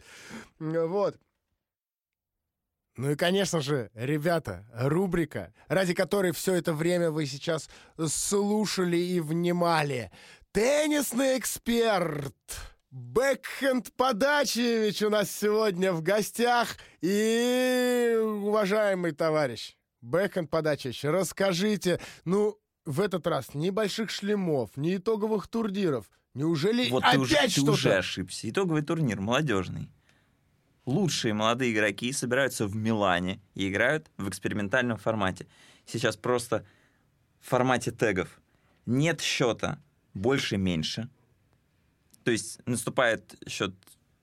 Вот. 0.58 1.16
Ну 2.96 3.10
и, 3.10 3.14
конечно 3.14 3.60
же, 3.60 3.90
ребята, 3.94 4.66
рубрика, 4.72 5.52
ради 5.68 5.92
которой 5.92 6.32
все 6.32 6.54
это 6.54 6.72
время 6.72 7.10
вы 7.10 7.26
сейчас 7.26 7.68
слушали 8.06 8.96
и 8.96 9.20
внимали. 9.20 10.10
Теннисный 10.52 11.38
эксперт 11.38 12.34
Бэкхенд 12.90 13.92
Подачевич 13.92 15.02
у 15.02 15.10
нас 15.10 15.30
сегодня 15.30 15.92
в 15.92 16.00
гостях. 16.02 16.78
И, 17.02 18.18
уважаемый 18.18 19.12
товарищ, 19.12 19.76
Бэкхенд 20.00 20.48
Подачевич, 20.48 21.04
расскажите, 21.04 22.00
ну, 22.24 22.58
в 22.86 23.02
этот 23.02 23.26
раз 23.26 23.52
ни 23.52 23.68
больших 23.68 24.08
шлемов, 24.08 24.70
ни 24.76 24.96
итоговых 24.96 25.48
турниров. 25.48 26.06
Неужели 26.32 26.88
вот 26.88 27.04
опять 27.04 27.46
ты 27.46 27.50
что-то? 27.50 27.66
ты 27.66 27.72
уже 27.72 27.94
ошибся. 27.94 28.48
Итоговый 28.48 28.80
турнир 28.80 29.20
молодежный 29.20 29.90
лучшие 30.86 31.34
молодые 31.34 31.72
игроки 31.72 32.12
собираются 32.12 32.66
в 32.66 32.74
Милане 32.74 33.40
и 33.54 33.68
играют 33.68 34.10
в 34.16 34.28
экспериментальном 34.28 34.96
формате. 34.96 35.46
Сейчас 35.84 36.16
просто 36.16 36.64
в 37.40 37.48
формате 37.48 37.90
тегов. 37.90 38.40
Нет 38.86 39.20
счета 39.20 39.82
больше-меньше. 40.14 41.08
То 42.24 42.30
есть 42.30 42.60
наступает 42.66 43.36
счет 43.48 43.74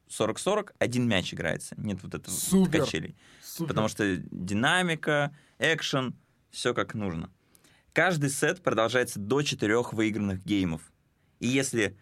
40-40, 0.09 0.73
один 0.79 1.07
мяч 1.07 1.33
играется. 1.33 1.75
Нет 1.77 2.01
вот 2.03 2.15
этого 2.15 2.33
Супер. 2.33 2.81
качелей. 2.81 3.15
Супер. 3.41 3.69
Потому 3.69 3.87
что 3.87 4.17
динамика, 4.31 5.35
экшен, 5.59 6.15
все 6.49 6.73
как 6.73 6.93
нужно. 6.93 7.29
Каждый 7.93 8.29
сет 8.29 8.61
продолжается 8.61 9.19
до 9.19 9.41
четырех 9.41 9.93
выигранных 9.93 10.43
геймов. 10.43 10.81
И 11.39 11.47
если 11.47 11.97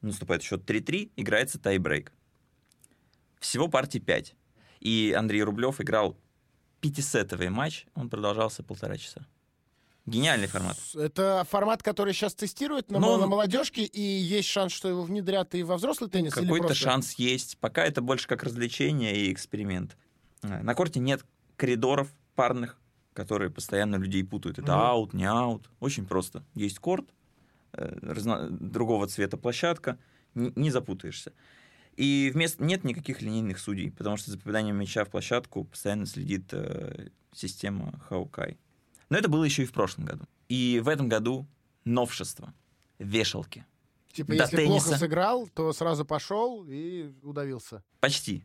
наступает 0.00 0.42
счет 0.42 0.68
3-3, 0.68 1.12
играется 1.16 1.58
тайбрейк. 1.58 2.12
Всего 3.40 3.68
партий 3.68 4.00
5. 4.00 4.34
И 4.80 5.14
Андрей 5.18 5.42
Рублев 5.42 5.80
играл 5.80 6.16
пятисетовый 6.80 7.48
матч, 7.50 7.86
он 7.94 8.08
продолжался 8.08 8.62
полтора 8.62 8.96
часа. 8.96 9.26
Гениальный 10.06 10.46
формат. 10.46 10.76
Это 10.94 11.46
формат, 11.48 11.82
который 11.82 12.14
сейчас 12.14 12.34
тестируют 12.34 12.90
на, 12.90 12.98
Ну, 12.98 13.16
на 13.18 13.26
молодежке, 13.26 13.84
и 13.84 14.00
есть 14.00 14.48
шанс, 14.48 14.72
что 14.72 14.88
его 14.88 15.02
внедрят 15.02 15.54
и 15.54 15.62
во 15.62 15.76
взрослый 15.76 16.08
теннис? 16.10 16.32
Какой-то 16.32 16.68
просто- 16.68 16.74
шанс 16.84 17.12
есть. 17.14 17.58
Пока 17.58 17.84
это 17.84 18.00
больше 18.00 18.26
как 18.26 18.42
развлечение 18.42 19.14
и 19.16 19.32
эксперимент. 19.32 19.96
Э, 20.42 20.62
На 20.62 20.74
корте 20.74 21.00
нет 21.00 21.24
коридоров 21.56 22.08
парных, 22.34 22.78
которые 23.12 23.50
постоянно 23.50 23.96
людей 23.96 24.24
путают. 24.24 24.58
Это 24.58 24.72
Мгм. 24.72 24.80
аут, 24.80 25.14
не 25.14 25.24
аут. 25.28 25.68
Очень 25.80 26.06
просто. 26.06 26.42
Есть 26.54 26.78
корт, 26.78 27.06
э, 27.72 27.98
разно- 28.02 28.48
другого 28.50 29.06
цвета 29.06 29.36
площадка, 29.36 29.98
н- 30.34 30.52
не 30.56 30.70
запутаешься. 30.70 31.32
И 31.96 32.30
вместо 32.32 32.64
нет 32.64 32.84
никаких 32.84 33.20
линейных 33.20 33.58
судей, 33.58 33.90
потому 33.90 34.16
что 34.16 34.30
за 34.30 34.38
попаданием 34.38 34.76
мяча 34.76 35.04
в 35.04 35.10
площадку 35.10 35.64
постоянно 35.64 36.06
следит 36.06 36.48
э, 36.52 37.08
система 37.32 37.98
Хаукай. 38.08 38.58
Но 39.08 39.18
это 39.18 39.28
было 39.28 39.44
еще 39.44 39.64
и 39.64 39.66
в 39.66 39.72
прошлом 39.72 40.04
году. 40.06 40.24
И 40.48 40.80
в 40.82 40.88
этом 40.88 41.08
году 41.08 41.46
новшество. 41.84 42.54
Вешалки. 42.98 43.66
Типа, 44.12 44.28
до 44.28 44.34
если 44.34 44.56
тенниса. 44.56 44.84
плохо 44.84 44.98
сыграл, 44.98 45.48
то 45.48 45.72
сразу 45.72 46.04
пошел 46.04 46.64
и 46.68 47.12
удавился. 47.22 47.82
Почти. 48.00 48.44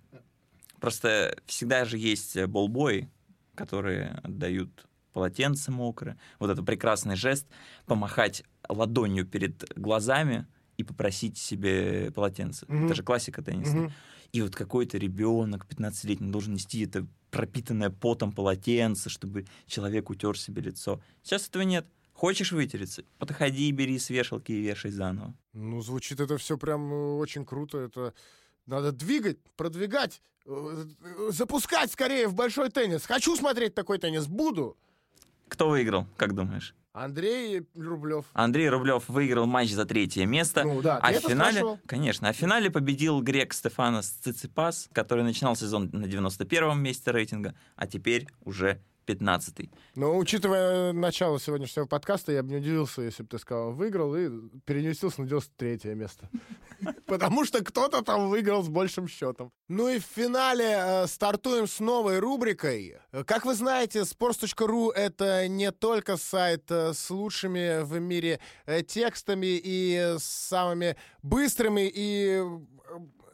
Просто 0.80 1.38
всегда 1.46 1.86
же 1.86 1.98
есть 1.98 2.36
э, 2.36 2.48
болбои, 2.48 3.10
которые 3.56 4.20
отдают 4.24 4.86
полотенце 5.14 5.72
мокрое. 5.72 6.18
Вот 6.40 6.50
это 6.50 6.62
прекрасный 6.62 7.16
жест 7.16 7.48
помахать 7.86 8.44
ладонью 8.68 9.26
перед 9.26 9.64
глазами 9.78 10.46
и 10.78 10.84
попросить 10.84 11.38
себе 11.38 12.12
полотенце. 12.12 12.66
Мгм. 12.68 12.86
Это 12.86 12.96
же 12.96 13.04
классика 13.04 13.42
тенниса. 13.42 13.76
Мгм. 13.76 13.92
И 14.32 14.42
вот 14.42 14.56
какой-то 14.56 14.98
ребенок 14.98 15.66
15-летний 15.70 16.32
должен 16.32 16.54
нести 16.54 16.84
это 16.84 17.08
пропитанное 17.32 17.90
потом 17.90 18.32
полотенце, 18.32 19.10
чтобы 19.10 19.46
человек 19.66 20.10
утер 20.10 20.38
себе 20.38 20.62
лицо. 20.62 21.02
Сейчас 21.24 21.48
этого 21.48 21.64
нет. 21.64 21.86
Хочешь 22.14 22.54
вытереться? 22.54 23.04
Подходи, 23.18 23.70
бери 23.72 24.00
с 24.00 24.10
вешалки 24.10 24.54
и 24.54 24.62
вешай 24.62 24.92
заново. 24.92 25.34
Ну, 25.54 25.82
звучит 25.82 26.20
это 26.22 26.38
все 26.38 26.58
прям 26.58 26.92
э, 26.94 27.18
очень 27.18 27.46
круто. 27.46 27.78
Это 27.78 28.14
надо 28.66 28.94
двигать, 28.94 29.38
продвигать, 29.58 30.22
э, 30.46 30.86
э, 31.02 31.32
запускать 31.32 31.92
скорее 31.92 32.28
в 32.28 32.34
большой 32.34 32.70
теннис. 32.70 33.06
Хочу 33.06 33.36
смотреть 33.36 33.76
такой 33.76 33.98
теннис, 33.98 34.28
буду. 34.28 34.78
Кто 35.50 35.70
выиграл, 35.70 36.08
как 36.16 36.34
думаешь? 36.34 36.74
Андрей 36.96 37.68
Рублев. 37.76 38.26
Андрей 38.32 38.70
Рублев 38.70 39.10
выиграл 39.10 39.46
матч 39.46 39.72
за 39.72 39.86
третье 39.86 40.26
место. 40.26 40.64
Ну 40.64 40.82
да, 40.82 40.98
а 40.98 41.12
в 41.12 41.16
финале, 41.16 41.58
спрашивал? 41.58 41.80
конечно, 41.86 42.30
а 42.30 42.34
в 42.34 42.38
финале 42.38 42.72
победил 42.72 43.22
грек 43.22 43.54
Стефанос 43.54 44.08
Циципас, 44.08 44.88
который 44.94 45.26
начинал 45.26 45.58
сезон 45.58 45.90
на 45.92 46.06
91-м 46.06 46.82
месте 46.82 47.12
рейтинга, 47.12 47.54
а 47.76 47.86
теперь 47.86 48.28
уже 48.46 48.80
15-й. 49.06 49.72
Но 49.96 50.18
учитывая 50.18 50.94
начало 50.94 51.40
сегодняшнего 51.40 51.86
подкаста, 51.86 52.32
я 52.32 52.44
бы 52.44 52.50
не 52.50 52.58
удивился, 52.58 53.02
если 53.02 53.24
бы 53.24 53.30
ты 53.30 53.40
сказал, 53.40 53.72
выиграл 53.72 54.16
и 54.16 54.30
переместился 54.66 55.22
на 55.22 55.28
93 55.28 55.96
место. 55.96 56.30
Потому 57.06 57.46
что 57.46 57.64
кто-то 57.64 58.02
там 58.02 58.30
выиграл 58.30 58.64
с 58.64 58.70
большим 58.70 59.08
счетом. 59.08 59.52
Ну 59.68 59.90
и 59.90 60.00
в 60.00 60.04
финале 60.04 60.76
э, 60.78 61.08
стартуем 61.08 61.68
с 61.68 61.80
новой 61.80 62.20
рубрикой. 62.20 62.98
Как 63.26 63.46
вы 63.46 63.56
знаете, 63.56 64.00
sports.ru— 64.00 64.92
это 64.96 65.48
не 65.48 65.72
только 65.72 66.18
сайт 66.18 66.70
э, 66.70 66.94
с 66.94 67.10
лучшими 67.10 67.84
в 67.84 68.00
мире 68.00 68.40
э, 68.66 68.82
текстами 68.84 69.60
и 69.64 70.16
с 70.18 70.24
самыми 70.24 70.96
быстрыми 71.22 71.90
и 71.94 72.44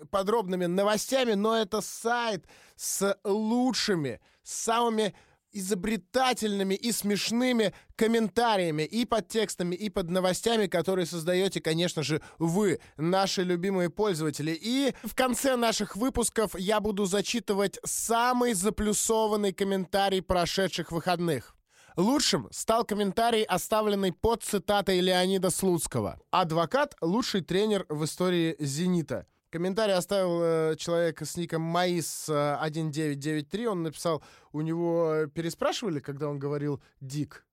подробными 0.09 0.65
новостями, 0.65 1.33
но 1.33 1.57
это 1.57 1.81
сайт 1.81 2.45
с 2.75 3.17
лучшими, 3.23 4.19
с 4.43 4.53
самыми 4.53 5.13
изобретательными 5.51 6.75
и 6.75 6.91
смешными 6.91 7.73
комментариями 7.95 8.83
и 8.83 9.05
под 9.05 9.27
текстами, 9.27 9.75
и 9.75 9.89
под 9.89 10.09
новостями, 10.09 10.67
которые 10.67 11.05
создаете, 11.05 11.61
конечно 11.61 12.03
же, 12.03 12.21
вы, 12.39 12.79
наши 12.97 13.43
любимые 13.43 13.89
пользователи. 13.89 14.57
И 14.59 14.93
в 15.03 15.15
конце 15.15 15.55
наших 15.55 15.95
выпусков 15.95 16.57
я 16.57 16.79
буду 16.79 17.05
зачитывать 17.05 17.79
самый 17.83 18.53
заплюсованный 18.53 19.53
комментарий 19.53 20.21
прошедших 20.21 20.91
выходных. 20.91 21.55
Лучшим 21.97 22.47
стал 22.51 22.85
комментарий, 22.85 23.43
оставленный 23.43 24.13
под 24.13 24.43
цитатой 24.43 25.01
Леонида 25.01 25.49
Слуцкого. 25.49 26.19
«Адвокат– 26.31 26.95
лучший 27.01 27.41
тренер 27.41 27.85
в 27.89 28.05
истории 28.05 28.55
«Зенита». 28.59 29.27
Комментарий 29.51 29.93
оставил 29.93 30.41
э, 30.41 30.75
человек 30.77 31.21
с 31.21 31.35
ником 31.35 31.61
Маис 31.61 32.29
э, 32.29 32.53
1993. 32.53 33.67
Он 33.67 33.83
написал, 33.83 34.23
у 34.53 34.61
него 34.61 35.25
переспрашивали, 35.33 35.99
когда 35.99 36.29
он 36.29 36.39
говорил 36.39 36.81
«Дик». 37.01 37.45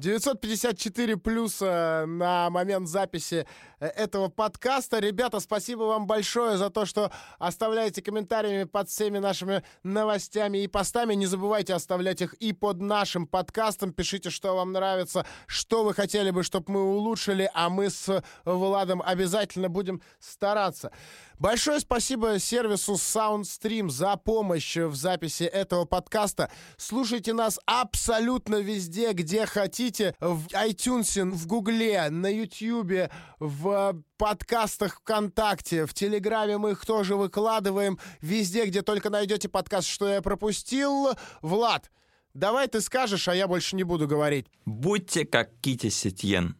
954 0.00 1.16
плюса 1.18 2.04
на 2.06 2.50
момент 2.50 2.88
записи 2.88 3.46
э, 3.78 3.86
этого 3.86 4.28
подкаста. 4.28 4.98
Ребята, 4.98 5.40
спасибо 5.40 5.82
вам 5.82 6.06
большое 6.06 6.56
за 6.56 6.70
то, 6.70 6.86
что 6.86 7.12
оставляете 7.38 8.02
комментариями 8.02 8.64
под 8.64 8.88
всеми 8.88 9.18
нашими 9.18 9.62
новостями 9.82 10.58
и 10.58 10.66
постами. 10.66 11.14
Не 11.14 11.26
забывайте 11.26 11.74
оставлять 11.74 12.22
их 12.22 12.34
и 12.34 12.52
под 12.52 12.80
нашим 12.80 13.26
подкастом. 13.26 13.92
Пишите, 13.92 14.30
что 14.30 14.56
вам 14.56 14.72
нравится, 14.72 15.26
что 15.46 15.84
вы 15.84 15.94
хотели 15.94 16.30
бы, 16.30 16.42
чтобы 16.42 16.72
мы 16.72 16.82
улучшили, 16.82 17.50
а 17.54 17.68
мы 17.68 17.90
с 17.90 18.22
Владом 18.44 19.02
обязательно 19.04 19.68
будем 19.68 20.00
стараться. 20.18 20.90
Большое 21.40 21.80
спасибо 21.80 22.38
сервису 22.38 22.92
SoundStream 22.92 23.88
за 23.88 24.18
помощь 24.18 24.76
в 24.76 24.94
записи 24.94 25.44
этого 25.44 25.86
подкаста. 25.86 26.52
Слушайте 26.76 27.32
нас 27.32 27.58
абсолютно 27.64 28.56
везде, 28.56 29.12
где 29.12 29.46
хотите. 29.46 30.14
В 30.20 30.48
iTunes, 30.48 31.30
в 31.30 31.46
Гугле, 31.46 32.10
на 32.10 32.26
Ютьюбе, 32.30 33.10
в 33.38 34.02
подкастах 34.18 34.96
ВКонтакте, 34.96 35.86
в 35.86 35.94
Телеграме 35.94 36.58
мы 36.58 36.72
их 36.72 36.84
тоже 36.84 37.16
выкладываем. 37.16 37.98
Везде, 38.20 38.66
где 38.66 38.82
только 38.82 39.08
найдете 39.08 39.48
подкаст, 39.48 39.88
что 39.88 40.10
я 40.10 40.20
пропустил. 40.20 41.08
Влад, 41.40 41.90
давай 42.34 42.68
ты 42.68 42.82
скажешь, 42.82 43.28
а 43.28 43.34
я 43.34 43.48
больше 43.48 43.76
не 43.76 43.84
буду 43.84 44.06
говорить. 44.06 44.46
Будьте 44.66 45.24
как 45.24 45.58
Кити 45.62 45.88
Сетьен. 45.88 46.56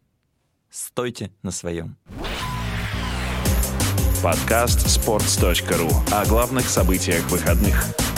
Стойте 0.70 1.32
на 1.42 1.50
своем. 1.50 1.98
Подкаст 4.22 4.86
sports.ru 4.86 5.90
о 6.12 6.26
главных 6.26 6.68
событиях 6.68 7.30
выходных. 7.30 8.09